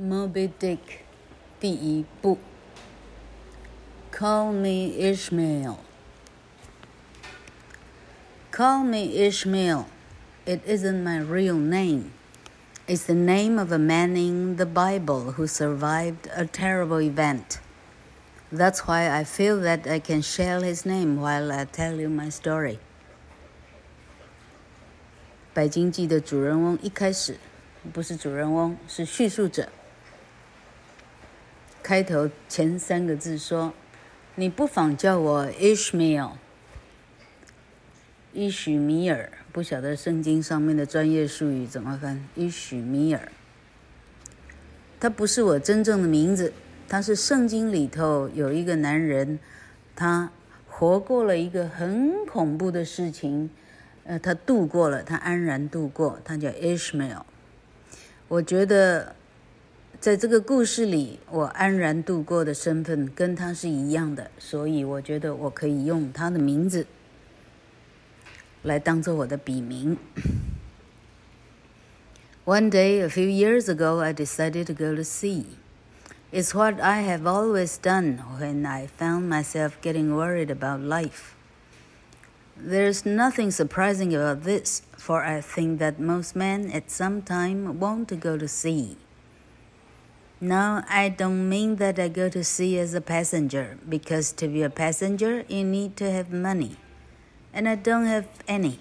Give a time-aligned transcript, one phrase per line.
[0.00, 0.78] Moby Dick
[1.58, 2.38] 第一部，
[4.10, 5.76] Call me Ishmael.
[8.50, 9.84] Call me Ishmael.
[10.46, 12.12] It isn't my real name.
[12.86, 17.60] It's the name of a man in the Bible who survived a terrible event.
[18.50, 22.30] That's why I feel that I can share his name while I tell you my
[22.30, 22.78] story.
[25.52, 27.36] 百经记的主人翁一开始
[27.92, 29.68] 不是主人翁，是叙述者。
[31.85, 33.71] 开头前三个字说
[34.33, 36.31] ：“你不妨叫我 Ishmael，
[38.33, 42.27] 伊许米尔。”不晓得圣经上面的专业术语怎么翻？
[42.33, 43.31] 伊许米尔，
[44.99, 46.53] 他不是我真正的名字，
[46.89, 49.37] 他是圣经里头有一个男人，
[49.95, 50.31] 他
[50.67, 53.51] 活过了一个很恐怖的事情，
[54.05, 57.21] 呃，他度过了，他安然度过，他叫 Ishmael。
[58.27, 59.15] 我觉得。
[60.00, 66.86] 在这个故事里，我安然度过的身份跟他是一样的，所以我觉得我可以用他的名字
[68.62, 69.98] 来当做我的笔名。
[72.46, 75.44] One day, a few years ago, I decided to go to sea.
[76.32, 81.34] It's what I have always done when I found myself getting worried about life.
[82.56, 88.08] There's nothing surprising about this, for I think that most men at some time want
[88.08, 88.96] to go to sea.
[90.41, 94.63] No, I don't mean that I go to sea as a passenger, because to be
[94.63, 96.75] a passenger, you need to have money,
[97.53, 98.79] and I don't have any.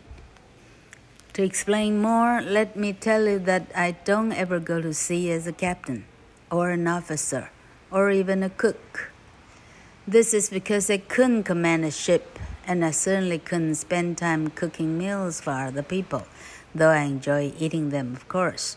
[1.35, 5.47] To explain more, let me tell you that I don't ever go to sea as
[5.47, 6.07] a captain,
[6.51, 7.51] or an officer,
[7.89, 9.13] or even a cook.
[10.09, 14.99] This is because I couldn't command a ship, and I certainly couldn't spend time cooking
[14.99, 16.27] meals for other people,
[16.75, 18.77] though I enjoy eating them, of course.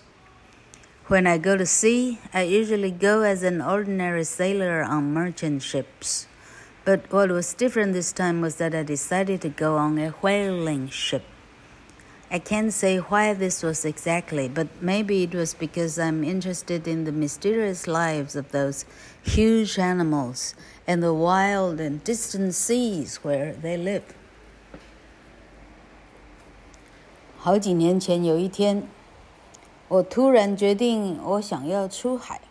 [1.08, 6.26] When I go to sea, I usually go as an ordinary sailor on merchant ships.
[6.84, 10.88] But what was different this time was that I decided to go on a whaling
[10.88, 11.22] ship.
[12.30, 17.04] I can't say why this was exactly, but maybe it was because I'm interested in
[17.04, 18.86] the mysterious lives of those
[19.22, 20.54] huge animals
[20.86, 24.14] and the wild and distant seas where they live.
[27.36, 28.88] 好几年前有一天。
[29.89, 32.41] 我突然决定，我想要出海。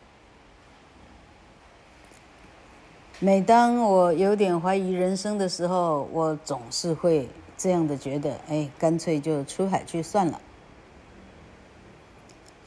[3.19, 10.41] 每当我有点怀疑人生的时候，我总是会这样的觉得：哎，干脆就出海去算了。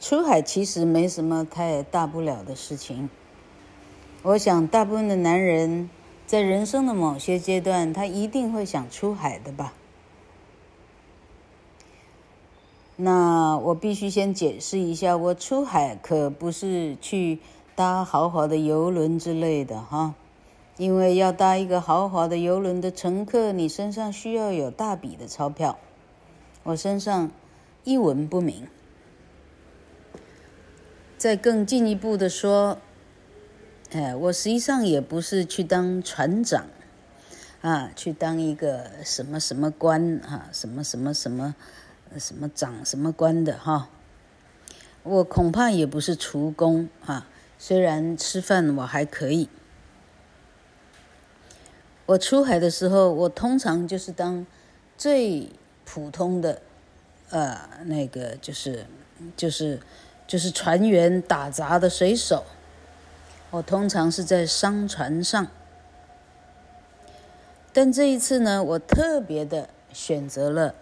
[0.00, 3.10] 出海其实没什么太大不了的事情。
[4.22, 5.90] 我想，大部分的男人
[6.26, 9.72] 在人生的某些阶段，他一定会想出海的吧。
[13.02, 17.38] 那我必须先解释一下，我出海可不是去
[17.74, 20.14] 搭豪华的游轮之类的哈，
[20.76, 25.78] 因为要搭一个豪华的游轮的乘客，你身上需要有大笔的钞票，
[26.62, 27.30] 我身上
[27.84, 28.68] 一文不名。
[31.16, 32.76] 再更进一步的说，
[33.92, 36.66] 哎，我实际上也不是去当船长，
[37.62, 41.54] 啊，去当一个什么什么官啊，什么什么什么。
[42.18, 43.88] 什么长什么官的哈？
[45.02, 47.26] 我恐怕也不是厨工哈，
[47.58, 49.48] 虽然吃饭我还可以。
[52.06, 54.44] 我出海的时候，我通常就是当
[54.98, 55.48] 最
[55.84, 56.60] 普通的，
[57.30, 58.84] 呃，那个就是
[59.36, 59.80] 就是
[60.26, 62.44] 就是船员打杂的水手。
[63.50, 65.46] 我通常是在商船上，
[67.72, 70.74] 但这一次呢，我特别的选择了。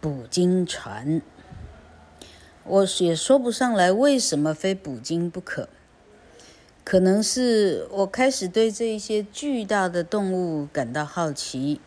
[0.00, 1.20] 捕鲸船，
[2.64, 5.68] 我也说不上来为什么非捕鲸不可。
[6.84, 11.80] 可能是我开始对这一些巨大的动物感到好奇，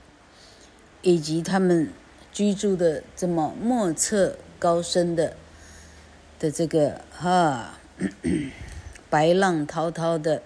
[1.02, 1.90] 以及他们
[2.32, 5.36] 居住的这么莫测高深的
[6.38, 7.80] 的这个哈
[9.10, 10.44] 白浪滔滔的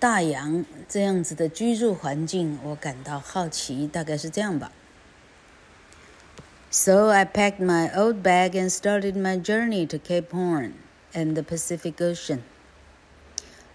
[0.00, 4.72] 大洋这样子的居住环境，我感到好奇，大概是这样吧。
[6.74, 10.78] So I packed my old bag and started my journey to Cape Horn
[11.12, 12.44] and the Pacific Ocean.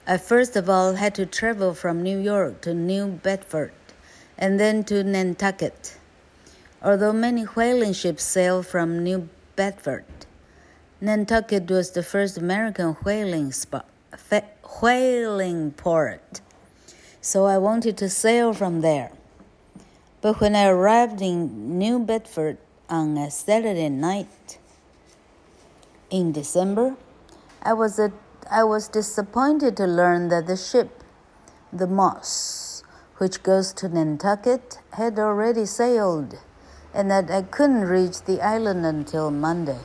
[0.07, 3.73] I first of all had to travel from New York to New Bedford
[4.35, 5.95] and then to Nantucket.
[6.81, 10.05] Although many whaling ships sail from New Bedford,
[10.99, 13.53] Nantucket was the first American whaling
[14.81, 16.41] whaling port.
[17.21, 19.11] So I wanted to sail from there.
[20.21, 22.57] But when I arrived in New Bedford,
[22.89, 24.59] on a Saturday night
[26.09, 26.95] in December,
[27.61, 28.13] I was at
[28.49, 31.03] I was disappointed to learn that the ship,
[31.73, 32.81] the Moss,
[33.17, 36.35] which goes to Nantucket, had already sailed,
[36.93, 39.79] and that I couldn't reach the island until Monday.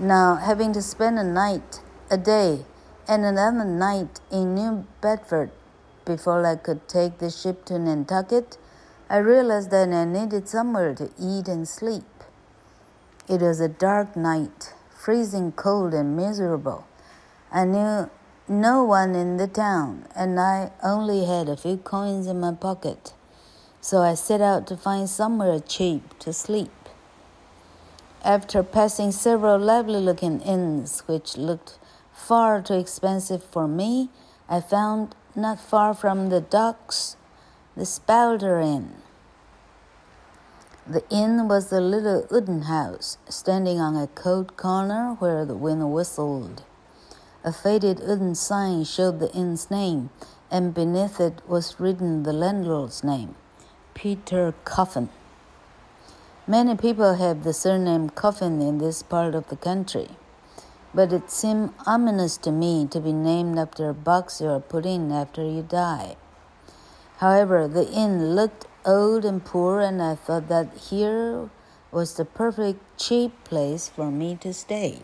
[0.00, 2.64] Now, having to spend a night, a day,
[3.06, 5.52] and another night in New Bedford
[6.04, 8.58] before I could take the ship to Nantucket,
[9.10, 12.04] I realized that I needed somewhere to eat and sleep.
[13.28, 16.86] It was a dark night, freezing cold and miserable.
[17.50, 18.08] I knew
[18.46, 23.12] no one in the town, and I only had a few coins in my pocket,
[23.80, 26.70] so I set out to find somewhere cheap to sleep.
[28.24, 31.80] After passing several lovely looking inns which looked
[32.12, 34.10] far too expensive for me,
[34.48, 37.16] I found not far from the docks
[37.76, 38.96] the Spouter Inn.
[40.88, 45.92] The inn was a little wooden house standing on a cold corner where the wind
[45.92, 46.64] whistled.
[47.44, 50.10] A faded wooden sign showed the inn's name,
[50.50, 53.36] and beneath it was written the landlord's name,
[53.94, 55.08] Peter Coffin.
[56.48, 60.08] Many people have the surname Coffin in this part of the country,
[60.92, 64.84] but it seemed ominous to me to be named after a box you are put
[64.84, 66.16] in after you die.
[67.19, 71.49] However, the inn looked old and poor, and I thought that here
[71.91, 74.99] was the perfect cheap place for me to stay.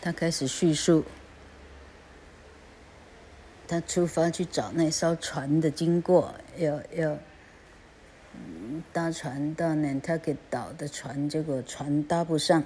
[0.00, 1.04] 他开始叙述，
[3.68, 7.18] 他出发去找那艘船的经过，要要
[8.92, 12.64] 搭船到 Nantucket 岛的船，结果船搭不上。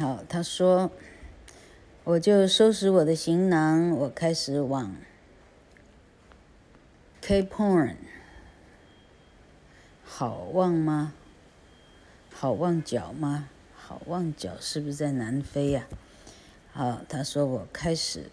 [0.00, 0.90] 好，他说，
[2.04, 4.96] 我就收拾我的行囊，我开始往
[7.20, 7.96] Cape Horn，
[10.02, 11.12] 好望吗？
[12.32, 13.50] 好望角吗？
[13.76, 15.86] 好望角是不是在南非呀、
[16.72, 18.30] 好，他说我开始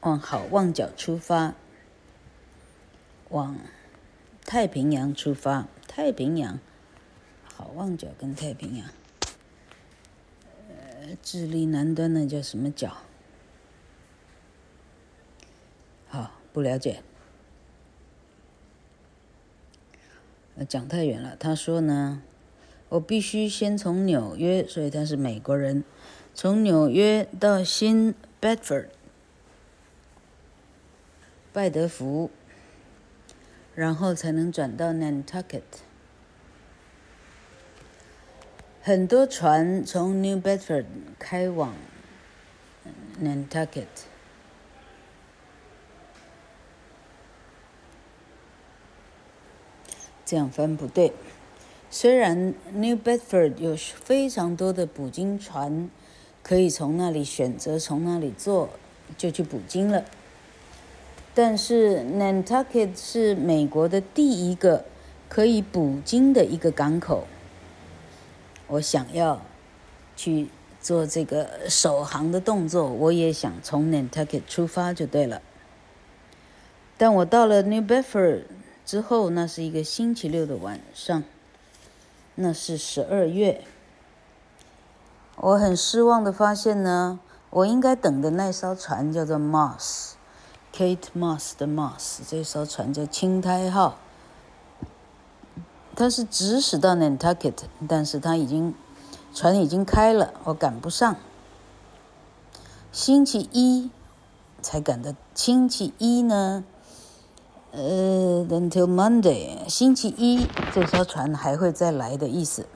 [0.00, 1.54] 往好望角出发，
[3.28, 3.56] 往
[4.44, 5.68] 太平洋出发。
[5.86, 6.58] 太平洋，
[7.44, 8.88] 好望角跟太平洋，
[11.22, 12.96] 智利南端那叫什么角？
[16.08, 17.02] 好，不了解。
[20.68, 21.36] 讲太远了。
[21.36, 22.22] 他说呢？
[22.90, 25.82] 我必须先从纽约，所以他是美国人，
[26.34, 28.88] 从纽约到新 Bedford，
[31.54, 32.30] 拜德福，
[33.74, 35.62] 然后才能转到 Nantucket。
[38.84, 40.86] 很多船从 New Bedford
[41.16, 41.72] 开往
[43.22, 43.86] Nantucket，
[50.24, 51.12] 这样翻不对。
[51.92, 55.88] 虽然 New Bedford 有非常多的捕鲸船，
[56.42, 58.70] 可以从那里选择从那里坐
[59.16, 60.04] 就去捕鲸了，
[61.32, 64.84] 但是 Nantucket 是美国的第一个
[65.28, 67.28] 可以捕鲸的一个港口。
[68.66, 69.40] 我想要
[70.16, 70.48] 去
[70.80, 75.42] 做这个首航的动作，我也想从 Nantucket 出发就对了。
[76.96, 78.44] 但我到了 New Bedford
[78.84, 81.22] 之后，那是一个星期六的晚上。
[82.34, 83.62] 那是十二月，
[85.36, 87.20] 我很失望的发现呢，
[87.50, 93.98] 我应该等的那艘船叫做 Moss，Kate Moss 的 Moss，这艘船叫青苔号，
[95.94, 97.54] 它是直驶到 Nantucket，
[97.88, 98.74] 但是它已经
[99.34, 101.16] 船已经开了，我赶不上，
[102.90, 103.90] 星期一
[104.60, 106.64] 才赶的，星期一呢？
[107.72, 112.66] 呃、，until Monday，星期一这艘船还会再来的意思。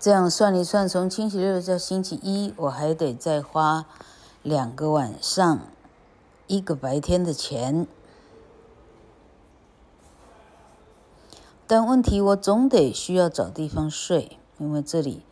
[0.00, 3.86] 这样算一算，从星期六到星期一，我还得再花
[4.42, 5.60] 两个晚上，
[6.46, 7.86] 一个白天的钱。
[11.66, 15.22] 但问题，我总得需要找地方睡，因为这里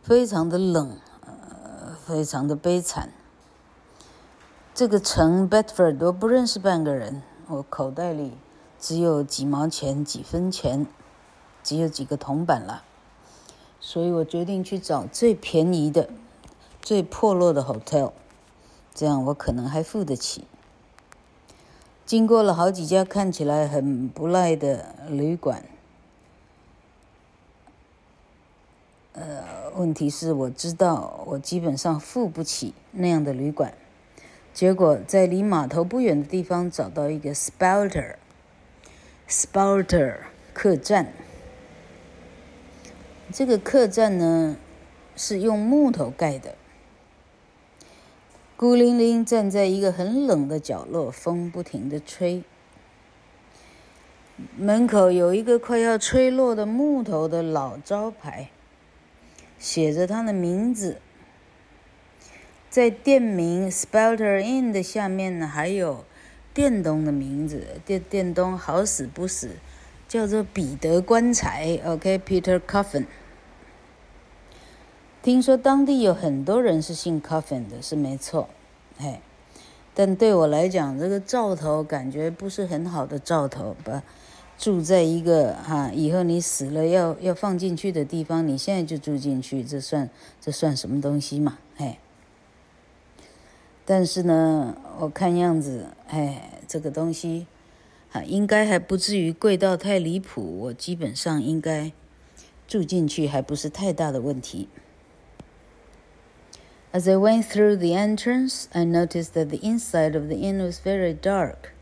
[0.00, 3.10] 非常的冷，呃，非常的悲惨。
[4.72, 8.32] 这个城 Bedford 我不认识半个人，我口袋里
[8.78, 10.86] 只有几毛钱、几分钱，
[11.64, 12.84] 只有几个铜板了，
[13.80, 16.08] 所以我决定去找最便宜的、
[16.80, 18.12] 最破落的 hotel，
[18.94, 20.44] 这样我可能还付得起。
[22.06, 25.64] 经过了好几家看起来很不赖的旅馆，
[29.12, 33.74] 呃，问题是我知道我基本上付不起那样的旅馆。
[34.52, 40.16] 结果在离码头不远的地方找到一个 Spouter，Spouter
[40.52, 41.12] 客栈。
[43.32, 44.56] 这个客栈呢，
[45.14, 46.56] 是用木头盖的，
[48.56, 52.42] 孤零零站在一个很冷的角落，风不停的吹。
[54.56, 58.50] 门口有一个快要吹落的木头的老招牌，
[59.60, 61.00] 写着他的名字。
[62.68, 66.04] 在店名 Spelter Inn 的下面呢，还有
[66.52, 67.80] 店东的名字。
[67.84, 69.50] 店店东好死不死，
[70.08, 71.78] 叫做彼得棺材。
[71.84, 73.06] OK，Peter Coffin。
[75.22, 78.48] 听说当地有很多人是姓 Coffin 的，是没错。
[78.96, 79.20] 嘿，
[79.92, 84.02] 但对我来讲，这个兆头感觉不是很好的兆头吧？
[84.60, 91.56] 住在一个哈，以后你死了要要放进去的地方，你现在就住进去，这算这算什么东西嘛？
[91.76, 91.96] 嘿。
[93.86, 97.46] 但是呢，我看样子，哎，这个东西，
[98.12, 100.58] 啊，应该还不至于贵到太离谱。
[100.58, 101.90] 我基本上应该
[102.68, 104.68] 住进去，还不是太大的问题。
[106.92, 111.18] As I went through the entrance, I noticed that the inside of the inn was very
[111.18, 111.72] dark.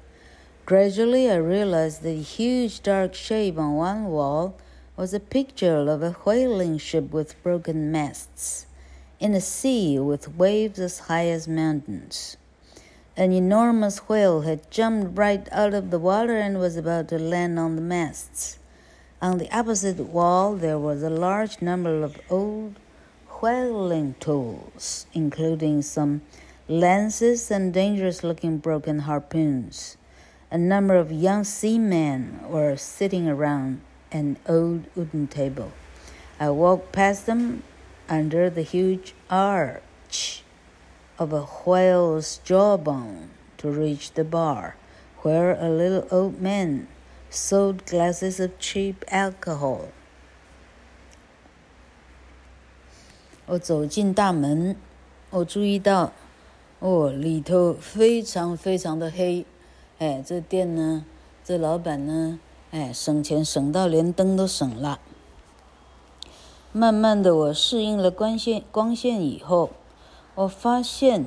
[0.68, 4.54] Gradually, I realized the huge dark shape on one wall
[4.98, 8.66] was a picture of a whaling ship with broken masts.
[9.18, 12.36] in a sea with waves as high as mountains.
[13.16, 17.58] An enormous whale had jumped right out of the water and was about to land
[17.58, 18.58] on the masts.
[19.22, 22.74] On the opposite wall, there was a large number of old
[23.40, 26.20] whaling tools, including some
[26.68, 29.97] lances and dangerous looking broken harpoons.
[30.51, 33.81] A number of young seamen were sitting around
[34.11, 35.71] an old wooden table.
[36.39, 37.63] I walked past them
[38.07, 40.43] under the huge arch
[41.17, 44.75] of a whale's jawbone to reach the bar,
[45.23, 46.87] where a little old man
[47.29, 49.89] sold glasses of cheap alcohol.
[53.45, 54.75] 我走进大门，
[55.29, 56.13] 我注意到，
[56.79, 59.45] 哦，里头非常非常的黑，
[59.98, 61.04] 哎，这店呢，
[61.44, 62.38] 这老板呢，
[62.70, 65.00] 哎，省钱省到连灯都省了。
[66.70, 69.70] 慢慢的，我适应了光线光线以后，
[70.36, 71.26] 我发现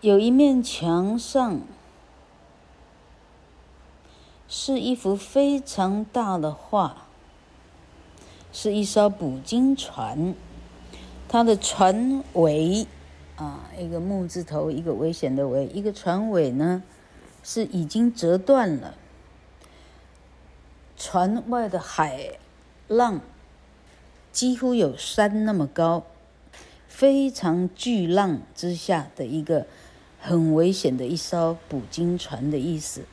[0.00, 1.60] 有一面墙上
[4.48, 7.06] 是一幅非常大的画，
[8.52, 10.34] 是一艘捕鲸船，
[11.28, 12.88] 它的船尾
[13.36, 16.82] 啊，一个木字头，一个危险的危，一个船尾呢
[17.42, 18.94] 是已经折断了，
[20.96, 22.38] 船外的海。
[22.86, 23.22] 浪
[24.30, 26.04] 几乎有山那么高，
[26.86, 29.66] 非常巨浪之下的一个
[30.20, 33.06] 很危险的一艘捕鲸船的意思，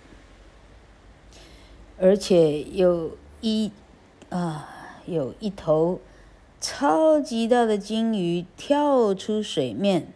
[1.97, 3.71] 而且有一
[4.29, 6.01] 啊有一头
[6.61, 10.13] 超级大的鲸鱼跳出水面，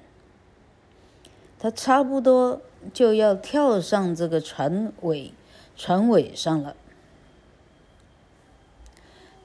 [1.58, 2.62] 它差不多
[2.94, 5.34] 就要跳上这个船尾
[5.76, 6.76] 船尾上了。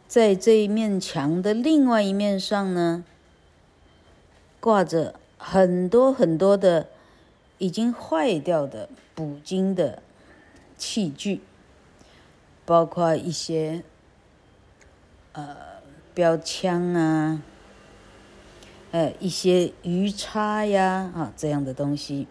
[0.06, 3.02] 在这一面墙的另外一面上呢，
[4.60, 6.88] 挂着很多很多的
[7.56, 10.02] 已经坏掉的捕鲸的
[10.76, 11.40] 器具，
[12.66, 13.82] 包括一些
[15.32, 15.56] 呃
[16.14, 17.42] 标枪啊，
[18.90, 22.26] 呃一些鱼叉呀啊这样的东西。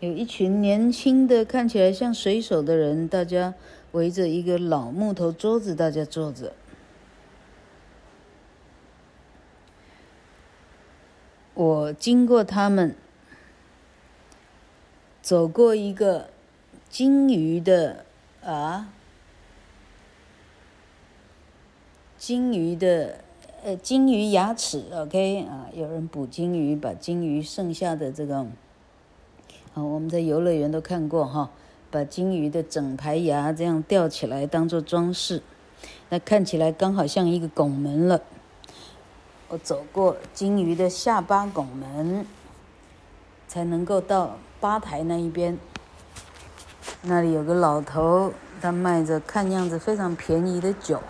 [0.00, 3.54] 有一群年轻的看起来像水手的人，大家。
[3.92, 6.52] 围着一个老木头桌子，大家坐着。
[11.54, 12.94] 我经过他们，
[15.22, 16.28] 走过一个
[16.90, 18.04] 鲸鱼的
[18.44, 18.92] 啊，
[22.28, 23.20] 金鱼的
[23.64, 28.36] 呃金鱼牙齿，OK 啊，有人捕鲸鱼，把鲸鱼剩下的这个，
[29.72, 31.48] 啊，我们在游乐园都看过哈。
[31.90, 35.42] 把鲸鱼的整排牙这样吊起来当做装饰，
[36.10, 38.20] 那看起来刚好像一个拱门了。
[39.48, 42.26] 我走过鲸鱼的下巴拱门，
[43.46, 45.56] 才能够到吧台那一边。
[47.00, 51.00] 那里有个老头，他卖着看样子非常便宜的酒。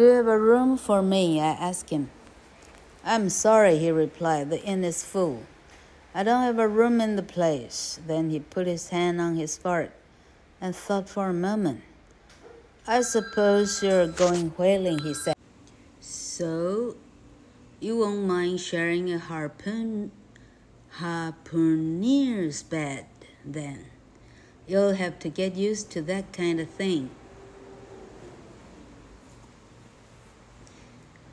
[0.00, 1.42] Do you have a room for me?
[1.42, 2.08] I asked him.
[3.04, 4.48] I'm sorry, he replied.
[4.48, 5.42] The inn is full.
[6.14, 8.00] I don't have a room in the place.
[8.06, 9.92] Then he put his hand on his forehead
[10.58, 11.82] and thought for a moment.
[12.86, 15.36] I suppose you're going whaling, he said.
[16.00, 16.96] So,
[17.78, 20.12] you won't mind sharing a harpoon,
[20.94, 23.04] harpooner's bed,
[23.44, 23.84] then?
[24.66, 27.10] You'll have to get used to that kind of thing.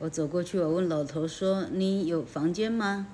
[0.00, 3.08] 我走过去，我问老头说：“你有房间吗？”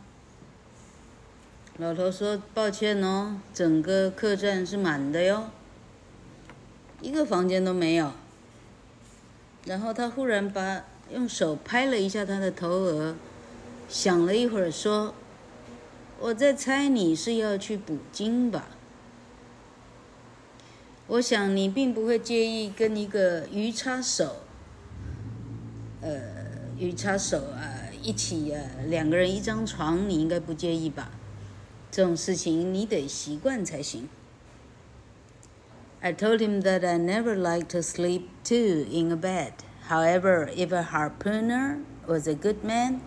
[1.78, 5.48] 老头说：“抱歉哦，整个客栈是满的哟，
[7.00, 8.12] 一个房间都没有。”
[9.64, 13.16] 然后他忽然把用手拍了一下他的头额，
[13.88, 15.14] 想了一会儿说
[16.20, 18.66] ：“我在猜你是要去捕鲸吧？
[21.06, 24.36] 我想你并不会介意跟一个鱼叉手，
[26.02, 26.33] 呃。”
[26.77, 31.11] 鱼叉手啊，一起啊，两个人一张床，你应该不介意吧？
[31.91, 34.07] 这种事情你得习惯才行。
[36.01, 39.51] I told him that I never liked to sleep two in a bed.
[39.89, 43.01] However, if a harpooner was a good man,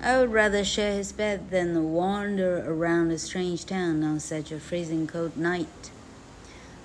[0.00, 4.58] I would rather share his bed than wander around a strange town on such a
[4.58, 5.66] freezing cold night.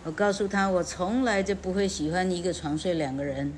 [0.03, 3.53] 我告诉他，我从来就不会喜欢一个床睡两个人。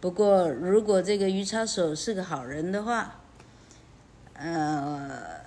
[0.00, 3.20] 不过，如果这个鱼叉手是个好人的话，
[4.32, 5.40] 呃，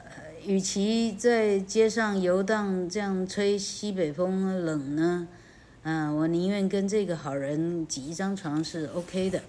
[0.45, 5.27] 与其在街上游荡，这样吹西北风冷呢，
[5.81, 9.41] 嗯、我宁愿跟这个好人挤一张床是 OK 的。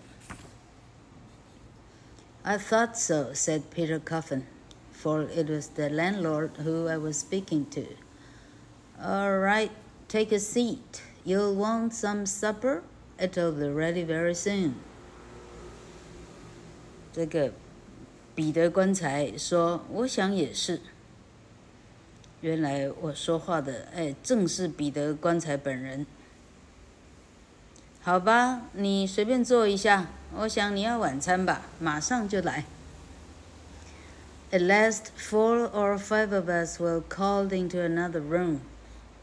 [2.42, 4.44] I thought so, said Peter Coffin,
[4.92, 7.84] for it was the landlord who I was speaking to.
[8.98, 9.70] All right,
[10.08, 11.02] take a seat.
[11.24, 12.82] You'll want some supper.
[13.18, 14.74] It'll be ready very soon.
[17.14, 17.52] 这个
[18.34, 20.80] 彼得棺材说：“我想也是。
[22.40, 26.04] 原来我说话的，哎，正是彼得棺材本人。
[28.02, 30.08] 好吧，你随便坐一下。
[30.38, 32.64] 我想你要晚餐吧，马上就来。”
[34.50, 38.58] At last, four or five of us were called into another room.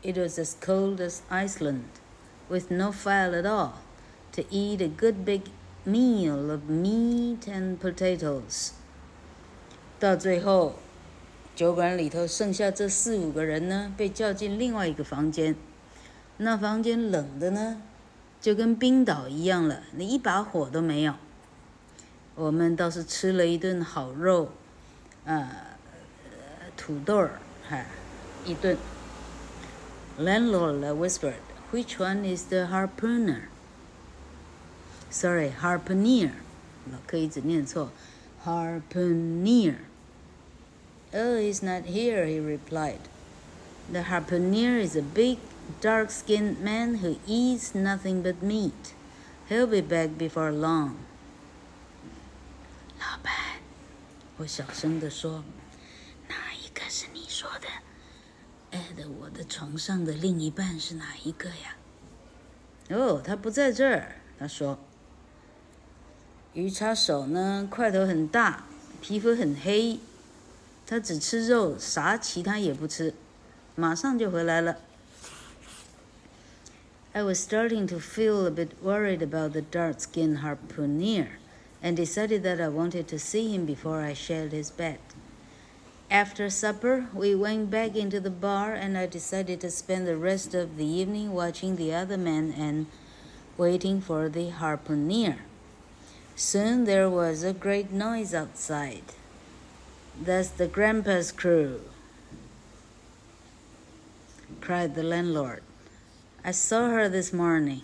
[0.02, 1.84] It was as cold as Iceland,
[2.50, 3.74] with no fire at all,
[4.32, 5.42] to eat a good big
[5.86, 8.72] meal of meat and potatoes。
[10.00, 10.76] 到最后，
[11.56, 15.56] 酒馆里头剩下这四五个人呢，被叫进另外一个房间。
[16.38, 17.82] 那房间冷的呢，
[18.42, 21.14] 就跟冰岛一样了，你一把火都没有。
[22.34, 24.46] 我们倒是吃了一顿好肉，
[25.26, 25.78] 啊、
[26.24, 27.86] 呃，土豆儿，哈，
[28.46, 28.76] 一顿。
[30.18, 33.51] Landlord whispered, "Which one is the harpooner?"
[35.11, 36.33] Sorry, harpooner，
[36.91, 37.91] 老柯一直念错，
[38.45, 42.99] harpooner。Oh, he's not here, he replied.
[43.91, 45.39] The harpooner is a big,
[45.81, 48.95] dark-skinned man who eats nothing but meat.
[49.49, 50.97] He'll be back before long.
[52.99, 53.33] 老板，
[54.39, 55.45] 我小声地说，
[56.29, 57.69] 哪一个是你说的？
[58.73, 61.77] 哎，的，我的床上的另一半是哪一个呀？
[62.91, 64.17] 哦，他不在这儿。
[64.39, 64.79] 他说。
[66.55, 68.65] 鱼叉手呢，块头很大，
[69.01, 69.99] 皮肤很黑，
[70.87, 73.13] 他只吃肉，啥其他也不吃，
[73.75, 74.79] 马上就回来了。
[77.13, 81.29] I was starting to feel a bit worried about the dark-skinned harpooner,
[81.83, 84.99] and decided that I wanted to see him before I shared his bed.
[86.11, 90.55] After supper, we went back into the bar, and I decided to spend the rest
[90.55, 92.87] of the evening watching the other men and
[93.57, 95.39] waiting for the harpooner.
[96.41, 99.05] Soon there was a great noise outside.
[100.21, 101.81] That's the grandpa's crew,
[104.61, 105.63] cried the landlord.
[106.45, 107.83] I saw her this morning.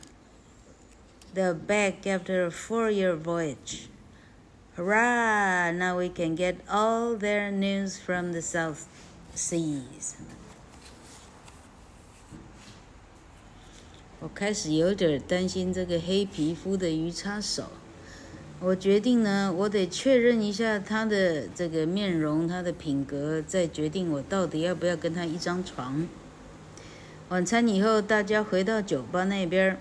[1.35, 3.89] They're back after a four year voyage.
[4.77, 5.71] Hurrah!
[5.73, 8.87] Now we can get all their news from the South
[9.35, 10.17] Seas.
[14.21, 17.65] 我开始有点担心这个黑皮肤的鱼叉手。
[18.60, 26.08] 我决定呢，我得确认一下他的这个面容，他的品格，再决定我到底要不要跟他一张床。
[27.30, 29.80] 晚餐以后，大家回到酒吧那边，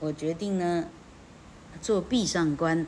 [0.00, 0.86] 我决定呢，
[1.80, 2.84] 做壁上观，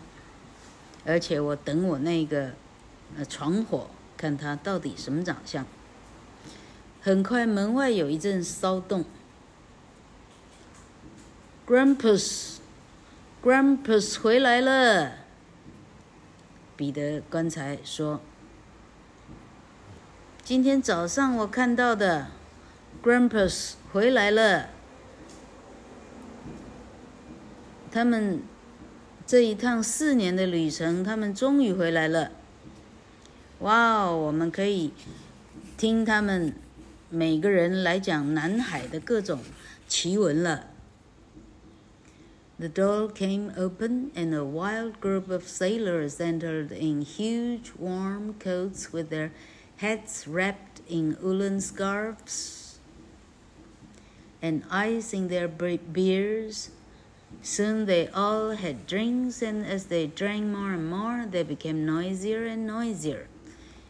[1.05, 2.51] 而且我等我那个
[3.17, 5.65] 呃床伙，看他到底什么长相。
[7.01, 9.05] 很快，门外有一阵骚动。
[11.69, 12.62] Grandpas。
[13.43, 15.15] Grandpas 回来了，
[16.77, 18.21] 彼得刚才说
[20.45, 22.29] ：“今天早上我看到的
[23.03, 24.69] ，Grandpas 回来了。
[27.91, 28.43] 他们
[29.27, 32.31] 这一趟四年的旅程，他们终于回来了。
[33.59, 34.93] 哇哦，我们可以
[35.77, 36.55] 听他们
[37.11, 39.41] 每个人来讲南海的各种
[39.89, 40.69] 奇闻了。
[42.63, 49.11] The door came open, and a wild group of sailors entered in huge warm coats with
[49.11, 49.33] their
[49.79, 52.79] heads wrapped in woolen scarves
[54.41, 56.71] and ice in their beards.
[57.43, 62.47] Soon they all had drinks, and as they drank more and more, they became noisier
[62.47, 63.27] and noisier.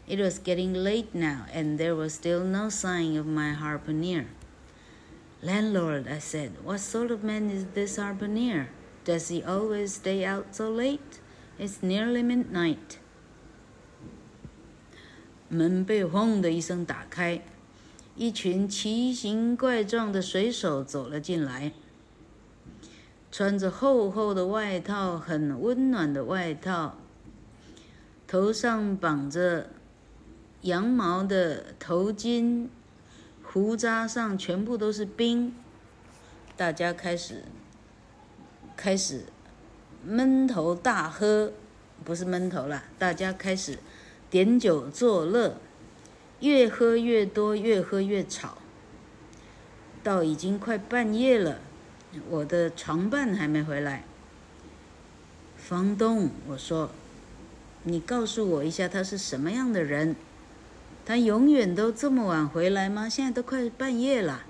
[0.07, 4.29] It was getting late now, and there was still no sign of my harpooner.
[5.43, 8.67] Landlord, I said, what sort of man is this harpooner?
[9.03, 11.19] Does he always stay out so late?
[11.59, 12.97] It's nearly midnight.
[15.49, 17.41] 门被轰的一声打开，
[18.15, 21.73] 一群奇形怪状的水手走了进来，
[23.29, 26.97] 穿着厚厚的外套，很温暖的外套，
[28.25, 29.69] 头上绑着。
[30.61, 32.69] 羊毛的头巾，
[33.53, 35.53] 胡渣上全部都是冰。
[36.57, 37.43] 大家开始
[38.75, 39.25] 开始
[40.03, 41.53] 闷头大喝，
[42.03, 43.77] 不是闷头了，大家开始
[44.31, 45.57] 点酒作乐，
[46.39, 48.57] 越喝越多，越喝越吵。
[50.01, 51.59] 到已经快半夜了，
[52.31, 54.03] 我的床伴还没回来。
[55.55, 56.89] 房东，我说，
[57.83, 60.15] 你告诉我一下，他是什么样的人？
[61.04, 63.08] 他永远都这么晚回来吗？
[63.08, 64.42] 现在都快半夜了。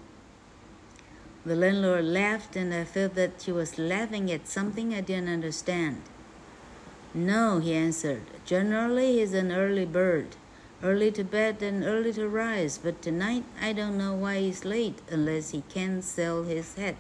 [1.45, 5.97] The landlord laughed, and I felt that he was laughing at something I didn't understand.
[7.15, 8.23] No, he answered.
[8.45, 10.37] Generally, he's an early bird,
[10.83, 12.79] early to bed and early to rise.
[12.83, 16.97] But tonight, I don't know why he's late, unless he can't sell his hat.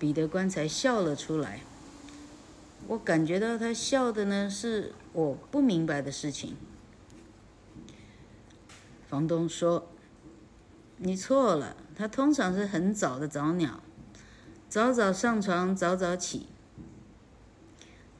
[0.00, 1.60] 彼得刚才笑了出来。
[2.88, 6.56] 我感觉到他笑的呢，是我不明白的事情。
[9.11, 9.89] 房东说
[10.95, 13.81] ：“你错了，他通常是很早的早鸟，
[14.69, 16.47] 早早上床，早早起。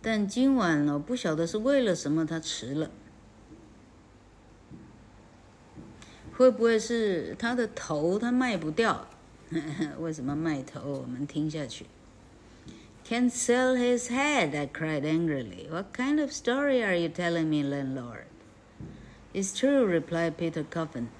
[0.01, 2.91] 但今晚我不晓得是为了什么他迟了。
[6.33, 9.07] 会不会是他的头他卖不掉？
[9.97, 10.81] 为什么卖头？
[11.03, 11.85] 我们听下去。”
[13.07, 15.69] Can't sell his head, I cried angrily.
[15.69, 18.25] What kind of story are you telling me, landlord?
[19.34, 21.10] It's true, replied Peter Coffin.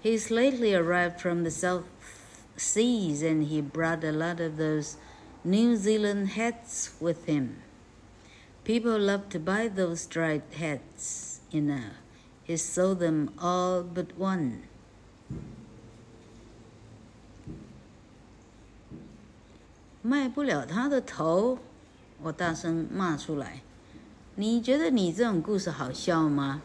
[0.00, 1.84] He's lately arrived from the South
[2.56, 4.96] Seas, and he brought a lot of those
[5.44, 7.62] New Zealand hats with him.
[8.64, 11.90] People love to buy those dried hats, you know.
[12.44, 14.62] He sold them all but one.
[20.02, 21.58] 卖不了他的头，
[22.22, 23.62] 我大声骂出来。
[24.34, 26.62] 你觉得你这种故事好笑吗？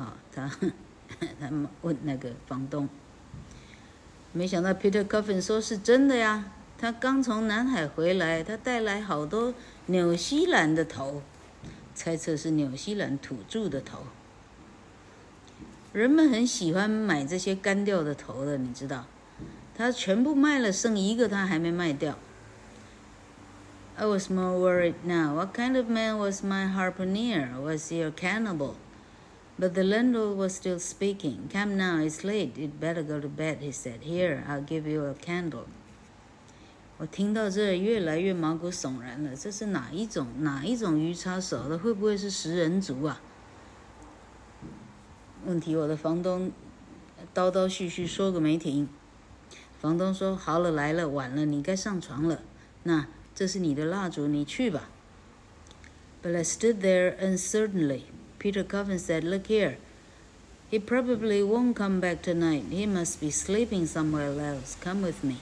[0.00, 0.50] 啊，他
[1.38, 1.50] 他
[1.82, 2.88] 问那个房东，
[4.32, 6.46] 没想到 Peter Coffin 说是真的呀。
[6.78, 9.52] 他刚从南海回来，他带来好多
[9.86, 11.22] 纽西兰的头，
[11.94, 13.98] 猜测是纽西兰土著的头。
[15.92, 19.04] 人们很喜欢买这些干掉的头的，你知道？
[19.76, 22.16] 他全部卖了，剩一个他还没卖掉。
[23.96, 25.34] I was more worried now.
[25.34, 27.60] What kind of man was my harpooner?
[27.60, 28.76] Was he a cannibal?
[29.60, 31.50] But the landlord was still speaking.
[31.52, 32.56] Come now, it's late.
[32.56, 34.00] You'd better go to bed, he said.
[34.00, 35.66] Here, I'll give you a candle.
[36.96, 39.36] 我听到这越来越毛骨悚然了。
[39.36, 41.76] 这是哪一种哪一种鱼叉手的？
[41.76, 43.20] 会不会是食人族啊？
[45.44, 46.50] 问题，我的房东
[47.34, 48.88] 叨叨絮絮说个没停。
[49.78, 52.40] 房东说：“好了，来了，晚了，你该上床了。
[52.84, 54.88] 那这是你的蜡烛，你去吧。”
[56.22, 58.04] But I stood there uncertainly.
[58.39, 59.77] Peter Coffin said, Look here.
[60.71, 62.65] He probably won't come back tonight.
[62.69, 64.75] He must be sleeping somewhere else.
[64.83, 65.35] Come with me.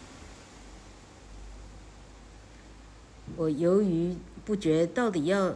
[3.37, 5.55] 我犹豫不决，到底要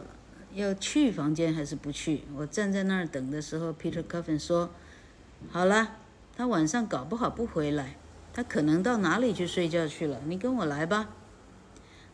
[0.54, 2.22] 要去房间还是不去？
[2.34, 5.96] 我站在那儿等的时候，Peter Coffin 说：“好了，
[6.36, 7.96] 他晚上搞不好不回来，
[8.32, 10.20] 他可能到哪里去睡觉去了。
[10.26, 11.10] 你跟我来吧。”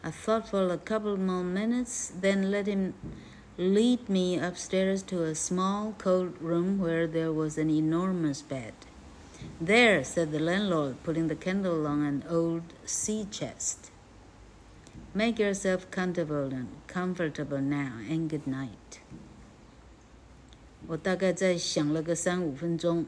[0.03, 2.93] I thought for a couple more minutes, then let him
[3.59, 8.75] lead me upstairs to a small cold room where there was an enormous bed.
[9.61, 13.91] There, said the landlord, putting the candle on an old sea chest.
[15.15, 19.01] Make yourself comfortable and comfortable now, and good night.
[20.87, 23.07] 我大概再想了个三五分钟，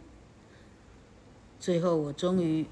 [1.59, 2.67] 最后我终于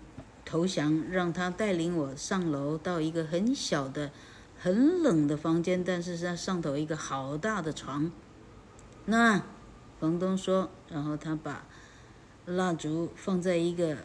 [0.45, 4.13] 投降，让他带领我上楼到一个很小的。
[4.62, 8.12] 很冷的房间，但是在上头一个好大的床。
[9.06, 9.42] 那
[10.00, 11.66] 房东说，然后他把
[12.46, 13.98] 蜡烛放在一个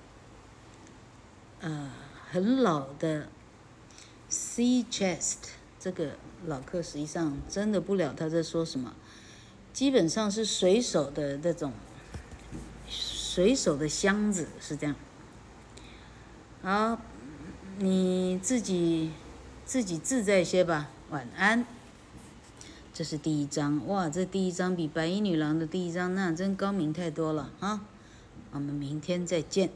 [1.61, 1.91] 呃
[2.31, 3.29] 很老的
[4.31, 5.39] sea chest，
[5.81, 8.95] 这个老客实际上真的不了他在说什么，
[9.73, 11.73] 基本上是水手的那种
[12.89, 14.95] 水手的箱子是这样。
[16.63, 16.99] 好，
[17.79, 19.11] 你自己
[19.67, 21.65] 自己自在些吧，晚安。
[22.93, 27.81] 这是第一张，哇，这第一张比白衣女郎的第一张那真高明太多了啊！
[28.53, 29.71] 我们明天再见。